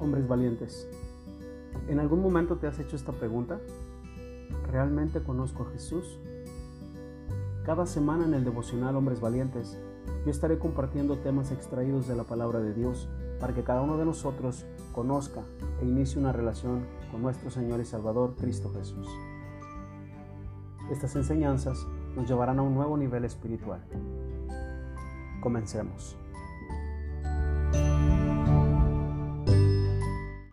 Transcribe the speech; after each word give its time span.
hombres 0.00 0.26
valientes. 0.26 0.88
¿En 1.88 2.00
algún 2.00 2.20
momento 2.20 2.56
te 2.56 2.66
has 2.66 2.78
hecho 2.78 2.96
esta 2.96 3.12
pregunta? 3.12 3.60
¿Realmente 4.70 5.22
conozco 5.22 5.64
a 5.64 5.70
Jesús? 5.70 6.18
Cada 7.64 7.86
semana 7.86 8.24
en 8.24 8.34
el 8.34 8.44
devocional 8.44 8.96
Hombres 8.96 9.20
Valientes, 9.20 9.78
yo 10.24 10.30
estaré 10.30 10.58
compartiendo 10.58 11.18
temas 11.18 11.52
extraídos 11.52 12.08
de 12.08 12.16
la 12.16 12.24
palabra 12.24 12.60
de 12.60 12.74
Dios 12.74 13.08
para 13.40 13.54
que 13.54 13.62
cada 13.62 13.82
uno 13.82 13.96
de 13.98 14.04
nosotros 14.04 14.66
conozca 14.92 15.42
e 15.80 15.84
inicie 15.84 16.18
una 16.18 16.32
relación 16.32 16.86
con 17.10 17.22
nuestro 17.22 17.50
Señor 17.50 17.80
y 17.80 17.84
Salvador 17.84 18.34
Cristo 18.36 18.72
Jesús. 18.74 19.06
Estas 20.90 21.14
enseñanzas 21.16 21.86
nos 22.16 22.28
llevarán 22.28 22.58
a 22.58 22.62
un 22.62 22.74
nuevo 22.74 22.96
nivel 22.96 23.24
espiritual. 23.24 23.84
Comencemos. 25.40 26.16